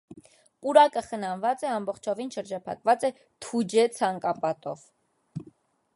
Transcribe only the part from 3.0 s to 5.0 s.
է թուջե ցանկապատով։